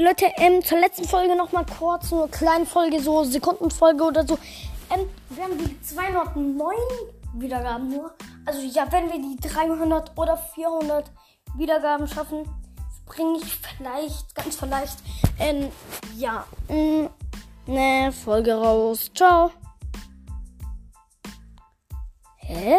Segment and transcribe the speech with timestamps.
[0.00, 4.38] Leute, ähm, zur letzten Folge nochmal kurz, nur kleine Folge, so Sekundenfolge oder so.
[4.90, 6.74] Ähm, wir haben die 209
[7.34, 8.14] Wiedergaben nur.
[8.46, 11.10] Also ja, wenn wir die 300 oder 400
[11.54, 12.48] Wiedergaben schaffen,
[13.04, 15.00] bringe ich vielleicht, ganz vielleicht,
[15.38, 15.68] ähm,
[16.16, 17.10] ja, mh,
[17.68, 19.10] eine Folge raus.
[19.14, 19.50] Ciao.
[22.36, 22.78] Hä?